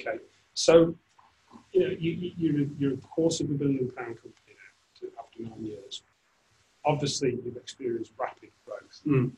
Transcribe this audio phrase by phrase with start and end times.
[0.00, 0.18] Okay.
[0.54, 0.94] So,
[1.72, 5.08] you know, you, you, you're, a, you're a quarter of a billion pound company now
[5.18, 6.02] after nine years.
[6.84, 9.00] Obviously, you've experienced rapid growth.
[9.06, 9.32] Mm.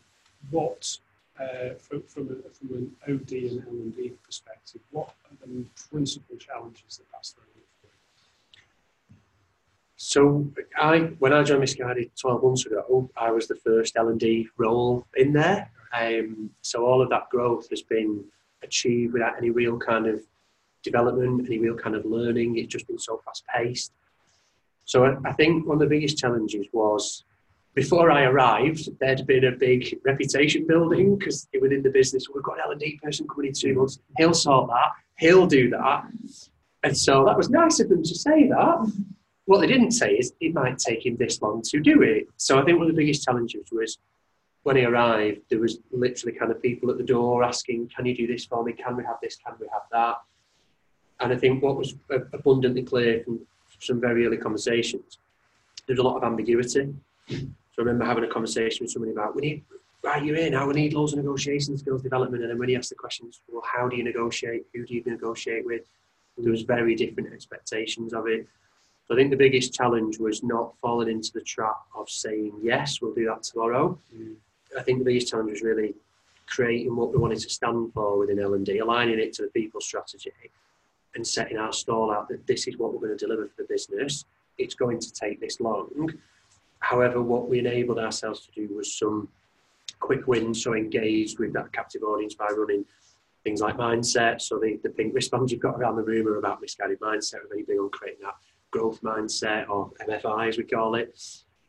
[0.51, 0.99] What,
[1.41, 6.99] uh, from, from, a, from an OD and L&D perspective, what are the principal challenges
[6.99, 9.17] that that's throwing up for you?
[9.97, 10.47] So
[10.77, 15.33] I, when I joined Missguided 12 months ago, I was the first L&D role in
[15.33, 15.71] there.
[15.93, 18.25] Um, so all of that growth has been
[18.63, 20.21] achieved without any real kind of
[20.83, 22.59] development, any real kind of learning.
[22.59, 23.93] It's just been so fast paced.
[24.85, 27.25] So I, I think one of the biggest challenges was
[27.75, 32.55] before I arrived, there'd been a big reputation building because within the business, we've got
[32.55, 34.01] an L&D person coming in two months.
[34.17, 34.93] He'll sort that.
[35.19, 36.05] He'll do that.
[36.83, 38.93] And so that was nice of them to say that.
[39.45, 42.29] What they didn't say is it might take him this long to do it.
[42.37, 43.99] So I think one of the biggest challenges was
[44.63, 48.15] when he arrived, there was literally kind of people at the door asking, "Can you
[48.17, 48.73] do this for me?
[48.73, 49.37] Can we have this?
[49.37, 50.17] Can we have that?"
[51.21, 53.41] And I think what was abundantly clear from
[53.81, 55.19] some very early conversations,
[55.87, 56.95] there's a lot of ambiguity.
[57.29, 57.37] So
[57.79, 59.65] I remember having a conversation with somebody about, "We need
[60.03, 60.67] right, you're in now.
[60.67, 63.63] We need loads of negotiation skills development." And then when he asked the questions, "Well,
[63.63, 64.67] how do you negotiate?
[64.75, 65.85] Who do you negotiate with?"
[66.37, 68.47] There was very different expectations of it.
[69.07, 73.01] So I think the biggest challenge was not falling into the trap of saying yes,
[73.01, 73.99] we'll do that tomorrow.
[74.15, 74.37] Mm.
[74.79, 75.95] I think the biggest challenge was really
[76.47, 80.33] creating what we wanted to stand for within L&D, aligning it to the people strategy
[81.15, 83.69] and setting our stall out that this is what we're going to deliver for the
[83.69, 84.25] business.
[84.59, 86.13] It's going to take this long.
[86.81, 89.29] However, what we enabled ourselves to do was some
[90.01, 92.85] quick wins, so engaged with that captive audience by running
[93.45, 94.41] things like mindset.
[94.41, 97.39] So the, the pink wristbands you've got around the room are about Missguided mindset.
[97.51, 98.35] We're big on creating that
[98.71, 101.19] growth mindset or MFI as we call it.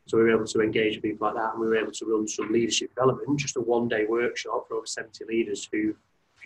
[0.06, 2.04] So we were able to engage with people like that, and we were able to
[2.04, 5.94] run some leadership development, just a one-day workshop for over 70 leaders who,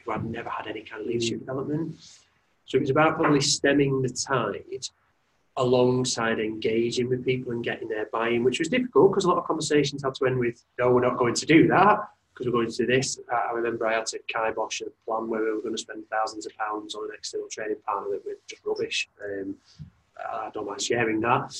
[0.04, 1.96] who had never had any kind of leadership development.
[2.66, 4.88] So it was about probably stemming the tide
[5.56, 9.44] alongside engaging with people and getting their buy-in, which was difficult because a lot of
[9.44, 11.98] conversations had to end with, "No, we're not going to do that."
[12.32, 13.20] Because we're going to do this.
[13.32, 16.46] I remember I had to kibosh a plan where we were going to spend thousands
[16.46, 19.08] of pounds on an external training partner that was just rubbish.
[19.24, 19.54] Um,
[20.18, 21.54] I don't mind sharing that.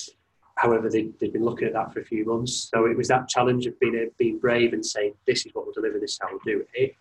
[0.57, 2.71] However, they, they'd been looking at that for a few months.
[2.75, 5.75] So it was that challenge of being, being brave and saying, this is what we'll
[5.75, 6.97] deliver, this is how we'll do it.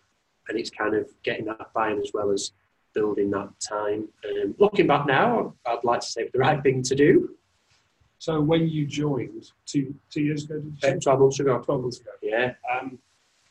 [0.48, 2.52] And it's kind of getting that buy-in as well as
[2.94, 4.08] building that time.
[4.24, 7.30] Um, looking back now, I'd like to say the right thing to do.
[8.18, 11.58] So when you joined two two years ago, did you 12 months ago.
[11.58, 12.10] 12 months ago.
[12.22, 12.54] Yeah.
[12.72, 12.98] Um,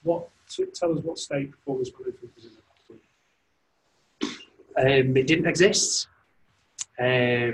[0.04, 0.30] what,
[0.74, 2.52] tell us what state performance management was in.
[4.76, 6.08] Um, it didn't exist.
[7.00, 7.52] Uh,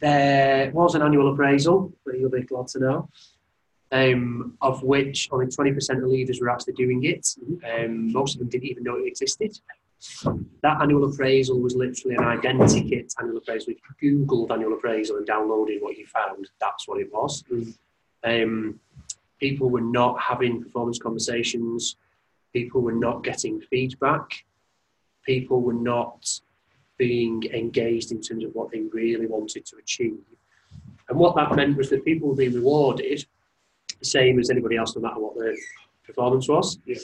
[0.00, 3.08] there was an annual appraisal that you'll be glad to know,
[3.90, 7.26] um, of which only 20% of leaders were actually doing it.
[7.66, 9.58] Um, most of them didn't even know it existed.
[10.62, 13.72] That annual appraisal was literally an identikit annual appraisal.
[13.72, 17.44] If you Googled annual appraisal and downloaded what you found, that's what it was.
[18.22, 18.80] Um,
[19.40, 21.96] people were not having performance conversations.
[22.52, 24.44] People were not getting feedback.
[25.24, 26.40] People were not
[26.96, 30.18] being engaged in terms of what they really wanted to achieve.
[31.08, 33.26] And what that meant was that people were being rewarded
[33.98, 35.54] the same as anybody else, no matter what their
[36.06, 36.78] performance was.
[36.86, 36.96] Yeah.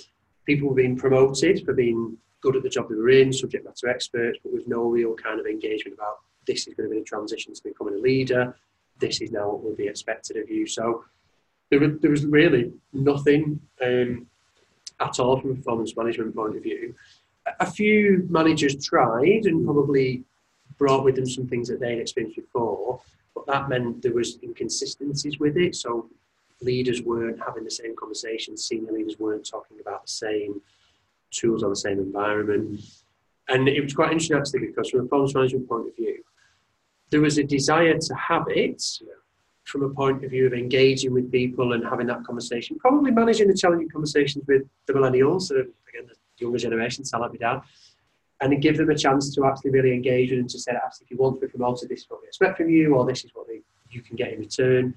[0.47, 3.89] People were being promoted for being good at the job they were in, subject matter
[3.89, 7.05] experts, but with no real kind of engagement about this is going to be the
[7.05, 8.55] transition to becoming a leader.
[8.99, 10.67] This is now what will be expected of you.
[10.67, 11.05] So
[11.71, 14.27] there, there was really nothing um,
[15.01, 16.95] at all from a performance management point of view.
[17.61, 20.25] A- few managers tried and probably
[20.78, 23.01] brought with them some things that they'd experienced before,
[23.34, 25.75] but that meant there was inconsistencies with it.
[25.75, 26.09] So
[26.61, 30.61] leaders weren't having the same conversations, senior leaders weren't talking about the same
[31.31, 32.81] tools on the same environment.
[33.49, 36.23] And it was quite interesting actually because from a performance management point of view,
[37.11, 38.83] there was a desire to have it
[39.65, 43.49] from a point of view of engaging with people and having that conversation, probably managing
[43.49, 47.61] the challenging conversations with the millennials, so again, the younger generation, like my dad,
[48.41, 51.10] and give them a chance to actually really engage with them to say, actually, if
[51.10, 53.31] you want to be promoted, this is what we expect from you, or this is
[53.34, 53.60] what they,
[53.91, 54.95] you can get in return.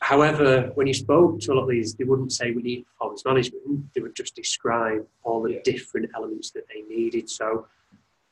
[0.00, 3.24] However, when you spoke to a lot of these, they wouldn't say we need performance
[3.24, 3.92] management.
[3.94, 5.60] They would just describe all the Yeah.
[5.62, 7.28] different elements that they needed.
[7.28, 7.66] So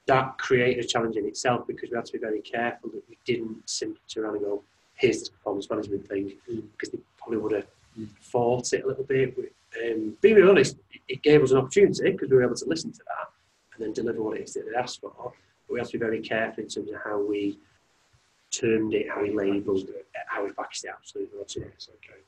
[0.06, 3.19] that created a challenge in itself because we had to be very careful that we
[3.26, 4.62] didn't simply turn around and go,
[4.94, 6.62] here's this performance management thing, Mm.
[6.73, 7.67] because they probably would have
[7.99, 8.09] Mm.
[8.19, 9.37] fought it a little bit.
[9.85, 12.91] Um, being honest, it- it gave us an opportunity because we were able to listen
[12.93, 13.31] to that
[13.75, 15.12] and then deliver what it is that they asked for.
[15.67, 17.59] But we have to be very careful in terms of how we
[18.50, 20.07] termed it, how we labelled it,
[20.38, 20.90] how we packaged it.
[20.96, 21.38] Absolutely.
[21.38, 21.64] was, yeah.
[21.73, 22.20] Yes, okay.